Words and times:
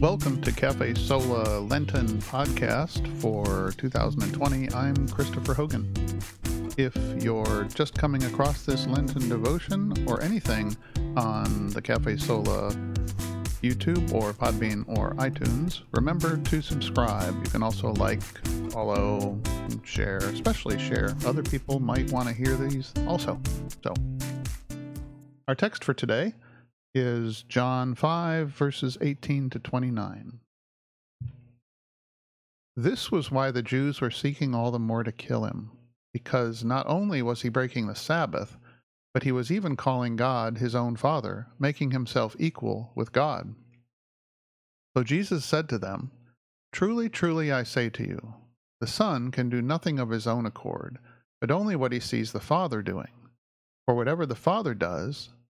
Welcome 0.00 0.40
to 0.42 0.52
Cafe 0.52 0.94
Sola 0.94 1.58
Lenten 1.58 2.06
podcast 2.18 3.04
for 3.20 3.72
2020. 3.78 4.72
I'm 4.72 5.08
Christopher 5.08 5.54
Hogan. 5.54 5.92
If 6.76 6.96
you're 7.20 7.64
just 7.74 7.98
coming 7.98 8.22
across 8.22 8.64
this 8.64 8.86
Lenten 8.86 9.28
devotion 9.28 9.92
or 10.06 10.22
anything 10.22 10.76
on 11.16 11.70
the 11.70 11.82
Cafe 11.82 12.16
Sola 12.18 12.70
YouTube 13.60 14.12
or 14.12 14.32
Podbean 14.32 14.84
or 14.96 15.14
iTunes, 15.14 15.80
remember 15.90 16.36
to 16.36 16.62
subscribe. 16.62 17.34
You 17.44 17.50
can 17.50 17.64
also 17.64 17.92
like, 17.94 18.22
follow, 18.70 19.36
share, 19.82 20.18
especially 20.18 20.78
share. 20.78 21.16
Other 21.26 21.42
people 21.42 21.80
might 21.80 22.08
want 22.12 22.28
to 22.28 22.34
hear 22.34 22.54
these 22.54 22.92
also. 23.08 23.40
So, 23.82 23.94
our 25.48 25.56
text 25.56 25.82
for 25.82 25.92
today 25.92 26.34
is 26.98 27.44
John 27.44 27.94
5, 27.94 28.48
verses 28.48 28.98
18 29.00 29.50
to 29.50 29.58
29. 29.60 30.40
This 32.76 33.12
was 33.12 33.30
why 33.30 33.50
the 33.52 33.62
Jews 33.62 34.00
were 34.00 34.10
seeking 34.10 34.54
all 34.54 34.70
the 34.72 34.78
more 34.78 35.04
to 35.04 35.12
kill 35.12 35.44
him, 35.44 35.70
because 36.12 36.64
not 36.64 36.86
only 36.88 37.22
was 37.22 37.42
he 37.42 37.48
breaking 37.48 37.86
the 37.86 37.94
Sabbath, 37.94 38.56
but 39.14 39.22
he 39.22 39.32
was 39.32 39.50
even 39.50 39.76
calling 39.76 40.16
God 40.16 40.58
his 40.58 40.74
own 40.74 40.96
Father, 40.96 41.46
making 41.58 41.92
himself 41.92 42.34
equal 42.38 42.92
with 42.94 43.12
God. 43.12 43.54
So 44.96 45.04
Jesus 45.04 45.44
said 45.44 45.68
to 45.68 45.78
them, 45.78 46.10
Truly, 46.72 47.08
truly, 47.08 47.52
I 47.52 47.62
say 47.62 47.88
to 47.90 48.02
you, 48.02 48.34
the 48.80 48.86
Son 48.86 49.30
can 49.30 49.48
do 49.48 49.62
nothing 49.62 49.98
of 49.98 50.10
his 50.10 50.26
own 50.26 50.46
accord, 50.46 50.98
but 51.40 51.50
only 51.50 51.76
what 51.76 51.92
he 51.92 52.00
sees 52.00 52.32
the 52.32 52.40
Father 52.40 52.82
doing. 52.82 53.12
For 53.86 53.94
whatever 53.94 54.26
the 54.26 54.34
Father 54.34 54.74
does, 54.74 55.30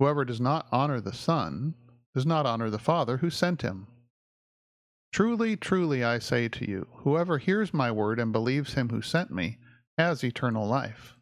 Whoever 0.00 0.24
does 0.24 0.40
not 0.40 0.66
honor 0.72 0.98
the 0.98 1.12
Son 1.12 1.74
does 2.14 2.24
not 2.24 2.46
honor 2.46 2.70
the 2.70 2.78
Father 2.78 3.18
who 3.18 3.28
sent 3.28 3.60
him. 3.60 3.86
Truly, 5.12 5.58
truly, 5.58 6.02
I 6.02 6.18
say 6.18 6.48
to 6.48 6.68
you, 6.68 6.86
whoever 7.04 7.36
hears 7.36 7.74
my 7.74 7.92
word 7.92 8.18
and 8.18 8.32
believes 8.32 8.72
him 8.72 8.88
who 8.88 9.02
sent 9.02 9.30
me 9.30 9.58
has 9.98 10.24
eternal 10.24 10.66
life. 10.66 11.18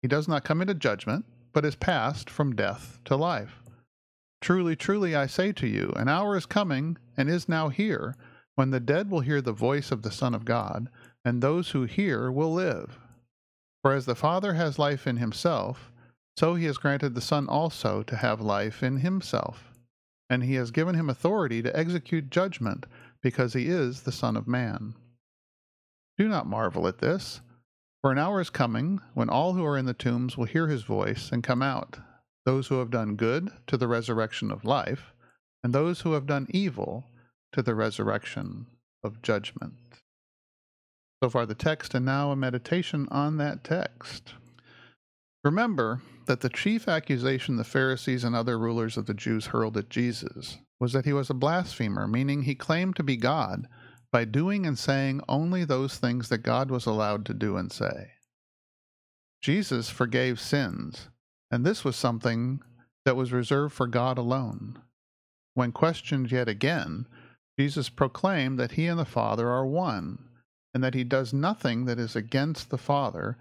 He 0.00 0.08
does 0.08 0.26
not 0.26 0.42
come 0.42 0.60
into 0.60 0.74
judgment, 0.74 1.24
but 1.52 1.64
is 1.64 1.76
passed 1.76 2.28
from 2.28 2.56
death 2.56 2.98
to 3.04 3.14
life. 3.14 3.62
Truly, 4.40 4.74
truly, 4.74 5.14
I 5.14 5.28
say 5.28 5.52
to 5.52 5.68
you, 5.68 5.92
an 5.94 6.08
hour 6.08 6.36
is 6.36 6.44
coming, 6.44 6.96
and 7.16 7.30
is 7.30 7.48
now 7.48 7.68
here, 7.68 8.16
when 8.56 8.70
the 8.70 8.80
dead 8.80 9.12
will 9.12 9.20
hear 9.20 9.40
the 9.40 9.52
voice 9.52 9.92
of 9.92 10.02
the 10.02 10.10
Son 10.10 10.34
of 10.34 10.44
God, 10.44 10.88
and 11.24 11.40
those 11.40 11.70
who 11.70 11.84
hear 11.84 12.32
will 12.32 12.52
live. 12.52 12.98
For 13.80 13.92
as 13.92 14.06
the 14.06 14.16
Father 14.16 14.54
has 14.54 14.76
life 14.76 15.06
in 15.06 15.18
himself, 15.18 15.91
so 16.36 16.54
he 16.54 16.64
has 16.66 16.78
granted 16.78 17.14
the 17.14 17.20
Son 17.20 17.48
also 17.48 18.02
to 18.02 18.16
have 18.16 18.40
life 18.40 18.82
in 18.82 18.98
himself, 18.98 19.72
and 20.30 20.44
he 20.44 20.54
has 20.54 20.70
given 20.70 20.94
him 20.94 21.10
authority 21.10 21.62
to 21.62 21.76
execute 21.76 22.30
judgment, 22.30 22.86
because 23.22 23.52
he 23.52 23.68
is 23.68 24.02
the 24.02 24.12
Son 24.12 24.36
of 24.36 24.48
Man. 24.48 24.94
Do 26.18 26.28
not 26.28 26.46
marvel 26.46 26.88
at 26.88 26.98
this, 26.98 27.40
for 28.00 28.10
an 28.10 28.18
hour 28.18 28.40
is 28.40 28.50
coming 28.50 29.00
when 29.14 29.28
all 29.28 29.52
who 29.52 29.64
are 29.64 29.78
in 29.78 29.86
the 29.86 29.94
tombs 29.94 30.36
will 30.36 30.44
hear 30.44 30.66
his 30.66 30.82
voice 30.82 31.30
and 31.30 31.42
come 31.42 31.62
out, 31.62 31.98
those 32.44 32.66
who 32.66 32.80
have 32.80 32.90
done 32.90 33.14
good 33.14 33.50
to 33.68 33.76
the 33.76 33.86
resurrection 33.86 34.50
of 34.50 34.64
life, 34.64 35.12
and 35.62 35.72
those 35.72 36.00
who 36.00 36.12
have 36.12 36.26
done 36.26 36.48
evil 36.50 37.04
to 37.52 37.62
the 37.62 37.74
resurrection 37.74 38.66
of 39.04 39.22
judgment. 39.22 39.74
So 41.22 41.30
far, 41.30 41.46
the 41.46 41.54
text, 41.54 41.94
and 41.94 42.04
now 42.04 42.32
a 42.32 42.36
meditation 42.36 43.06
on 43.12 43.36
that 43.36 43.62
text. 43.62 44.34
Remember 45.44 46.00
that 46.26 46.40
the 46.40 46.48
chief 46.48 46.88
accusation 46.88 47.56
the 47.56 47.64
Pharisees 47.64 48.24
and 48.24 48.34
other 48.34 48.58
rulers 48.58 48.96
of 48.96 49.06
the 49.06 49.14
Jews 49.14 49.46
hurled 49.46 49.76
at 49.76 49.90
Jesus 49.90 50.58
was 50.80 50.92
that 50.92 51.04
he 51.04 51.12
was 51.12 51.30
a 51.30 51.34
blasphemer, 51.34 52.06
meaning 52.08 52.42
he 52.42 52.54
claimed 52.54 52.96
to 52.96 53.02
be 53.02 53.16
God 53.16 53.68
by 54.10 54.24
doing 54.24 54.66
and 54.66 54.78
saying 54.78 55.20
only 55.28 55.64
those 55.64 55.96
things 55.96 56.28
that 56.28 56.38
God 56.38 56.70
was 56.70 56.86
allowed 56.86 57.24
to 57.26 57.34
do 57.34 57.56
and 57.56 57.72
say. 57.72 58.12
Jesus 59.40 59.88
forgave 59.88 60.38
sins, 60.38 61.08
and 61.50 61.64
this 61.64 61.84
was 61.84 61.96
something 61.96 62.60
that 63.04 63.16
was 63.16 63.32
reserved 63.32 63.74
for 63.74 63.86
God 63.86 64.18
alone. 64.18 64.80
When 65.54 65.72
questioned 65.72 66.30
yet 66.30 66.48
again, 66.48 67.06
Jesus 67.58 67.88
proclaimed 67.88 68.58
that 68.58 68.72
he 68.72 68.86
and 68.86 68.98
the 68.98 69.04
Father 69.04 69.48
are 69.48 69.66
one, 69.66 70.28
and 70.74 70.82
that 70.82 70.94
he 70.94 71.04
does 71.04 71.32
nothing 71.32 71.84
that 71.86 71.98
is 71.98 72.14
against 72.16 72.70
the 72.70 72.78
Father 72.78 73.36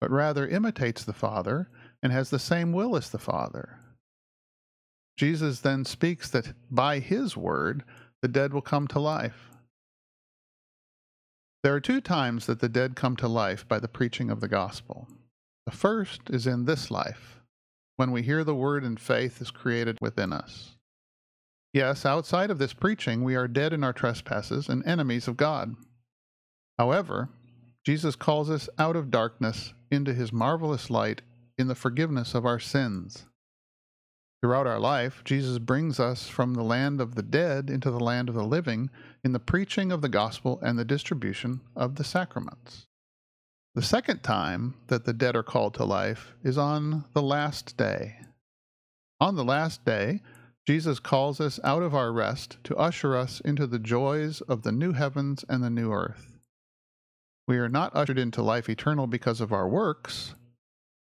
but 0.00 0.10
rather 0.10 0.46
imitates 0.46 1.04
the 1.04 1.12
Father 1.12 1.68
and 2.02 2.12
has 2.12 2.30
the 2.30 2.38
same 2.38 2.72
will 2.72 2.96
as 2.96 3.10
the 3.10 3.18
Father. 3.18 3.78
Jesus 5.16 5.60
then 5.60 5.84
speaks 5.84 6.28
that 6.30 6.52
by 6.70 6.98
his 6.98 7.36
word 7.36 7.84
the 8.22 8.28
dead 8.28 8.52
will 8.52 8.62
come 8.62 8.86
to 8.88 9.00
life. 9.00 9.50
There 11.62 11.74
are 11.74 11.80
two 11.80 12.00
times 12.00 12.46
that 12.46 12.60
the 12.60 12.68
dead 12.68 12.96
come 12.96 13.16
to 13.16 13.28
life 13.28 13.66
by 13.66 13.78
the 13.78 13.88
preaching 13.88 14.30
of 14.30 14.40
the 14.40 14.48
gospel. 14.48 15.08
The 15.64 15.72
first 15.72 16.20
is 16.30 16.46
in 16.46 16.64
this 16.64 16.90
life, 16.90 17.40
when 17.96 18.12
we 18.12 18.22
hear 18.22 18.44
the 18.44 18.54
word 18.54 18.84
and 18.84 19.00
faith 19.00 19.40
is 19.40 19.50
created 19.50 19.98
within 20.00 20.32
us. 20.32 20.76
Yes, 21.72 22.06
outside 22.06 22.50
of 22.50 22.58
this 22.58 22.72
preaching, 22.72 23.24
we 23.24 23.34
are 23.34 23.48
dead 23.48 23.72
in 23.72 23.82
our 23.82 23.92
trespasses 23.92 24.68
and 24.68 24.86
enemies 24.86 25.26
of 25.26 25.36
God. 25.36 25.74
However, 26.78 27.30
Jesus 27.84 28.16
calls 28.16 28.48
us 28.48 28.68
out 28.78 28.96
of 28.96 29.10
darkness 29.10 29.74
into 29.90 30.14
his 30.14 30.32
marvelous 30.32 30.88
light 30.88 31.22
in 31.58 31.68
the 31.68 31.74
forgiveness 31.74 32.34
of 32.34 32.44
our 32.44 32.58
sins. 32.58 33.26
Throughout 34.42 34.66
our 34.66 34.78
life, 34.78 35.22
Jesus 35.24 35.58
brings 35.58 35.98
us 35.98 36.28
from 36.28 36.54
the 36.54 36.62
land 36.62 37.00
of 37.00 37.14
the 37.14 37.22
dead 37.22 37.70
into 37.70 37.90
the 37.90 37.98
land 37.98 38.28
of 38.28 38.34
the 38.34 38.44
living 38.44 38.90
in 39.24 39.32
the 39.32 39.40
preaching 39.40 39.90
of 39.90 40.02
the 40.02 40.08
gospel 40.08 40.58
and 40.62 40.78
the 40.78 40.84
distribution 40.84 41.60
of 41.74 41.96
the 41.96 42.04
sacraments. 42.04 42.86
The 43.74 43.82
second 43.82 44.22
time 44.22 44.74
that 44.86 45.04
the 45.04 45.12
dead 45.12 45.36
are 45.36 45.42
called 45.42 45.74
to 45.74 45.84
life 45.84 46.34
is 46.42 46.56
on 46.56 47.04
the 47.12 47.22
last 47.22 47.76
day. 47.76 48.20
On 49.20 49.34
the 49.36 49.44
last 49.44 49.84
day, 49.84 50.20
Jesus 50.66 50.98
calls 50.98 51.40
us 51.40 51.60
out 51.62 51.82
of 51.82 51.94
our 51.94 52.12
rest 52.12 52.58
to 52.64 52.76
usher 52.76 53.16
us 53.16 53.40
into 53.40 53.66
the 53.66 53.78
joys 53.78 54.40
of 54.42 54.62
the 54.62 54.72
new 54.72 54.92
heavens 54.92 55.44
and 55.48 55.62
the 55.62 55.70
new 55.70 55.92
earth. 55.92 56.38
We 57.48 57.58
are 57.58 57.68
not 57.68 57.94
ushered 57.94 58.18
into 58.18 58.42
life 58.42 58.68
eternal 58.68 59.06
because 59.06 59.40
of 59.40 59.52
our 59.52 59.68
works, 59.68 60.34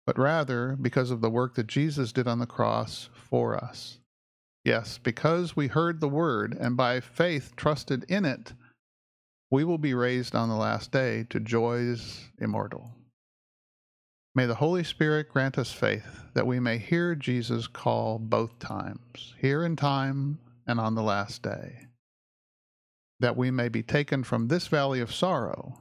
but 0.07 0.18
rather 0.18 0.78
because 0.81 1.12
of 1.12 1.19
the 1.19 1.29
work 1.29 1.56
that 1.56 1.68
Jesus 1.68 2.13
did 2.13 2.29
on 2.29 2.40
the 2.40 2.45
cross 2.45 3.09
for 3.13 3.62
us. 3.62 4.00
Yes, 4.63 4.97
because 4.97 5.56
we 5.56 5.68
heard 5.68 6.00
the 6.00 6.07
word 6.07 6.57
and 6.57 6.78
by 6.78 7.01
faith 7.01 7.53
trusted 7.57 8.06
in 8.07 8.23
it, 8.23 8.53
we 9.51 9.66
will 9.66 9.78
be 9.78 9.94
raised 9.94 10.34
on 10.34 10.47
the 10.47 10.56
last 10.56 10.91
day 10.94 11.25
to 11.29 11.41
joys 11.41 12.22
immortal. 12.40 12.91
May 14.34 14.45
the 14.45 14.56
Holy 14.56 14.84
Spirit 14.84 15.28
grant 15.29 15.57
us 15.57 15.73
faith 15.73 16.22
that 16.34 16.47
we 16.47 16.59
may 16.59 16.78
hear 16.78 17.13
Jesus 17.13 17.68
call 17.68 18.18
both 18.18 18.59
times, 18.59 19.34
here 19.39 19.66
in 19.66 19.75
time 19.75 20.39
and 20.65 20.80
on 20.80 20.95
the 20.95 21.03
last 21.03 21.42
day, 21.42 21.88
that 23.19 23.36
we 23.36 23.51
may 23.51 23.68
be 23.68 23.83
taken 23.83 24.24
from 24.24 24.48
this 24.48 24.68
valley 24.68 25.01
of 25.01 25.13
sorrow 25.13 25.77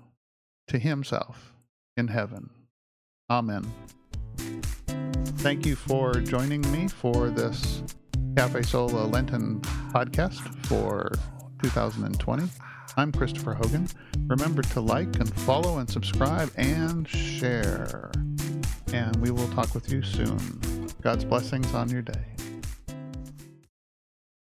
to 0.67 0.81
himself 0.81 1.52
in 1.96 2.08
heaven. 2.08 2.50
Amen. 3.31 3.72
Thank 5.46 5.64
you 5.64 5.76
for 5.76 6.12
joining 6.14 6.60
me 6.72 6.88
for 6.88 7.31
this 7.31 7.84
Cafe 8.37 8.62
Sola 8.62 9.06
Lenten 9.06 9.60
podcast 9.93 10.40
for 10.66 11.12
2020. 11.62 12.48
I'm 12.96 13.12
Christopher 13.12 13.54
Hogan. 13.54 13.87
Remember 14.26 14.62
to 14.62 14.81
like 14.81 15.20
and 15.20 15.32
follow 15.32 15.78
and 15.78 15.88
subscribe 15.88 16.50
and 16.56 17.06
share. 17.06 18.10
And 18.93 19.14
we 19.19 19.31
will 19.31 19.46
talk 19.50 19.72
with 19.72 19.88
you 19.88 20.02
soon. 20.02 20.88
God's 21.00 21.25
blessings 21.25 21.72
on 21.75 21.90
your 21.90 22.02
day. 22.02 22.36